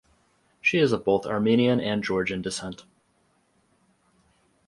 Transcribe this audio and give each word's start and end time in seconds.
She 0.61 0.79
is 0.79 0.93
of 0.93 1.05
both 1.05 1.27
Armenian 1.27 1.79
and 1.79 2.03
Georgian 2.03 2.41
descent. 2.41 2.85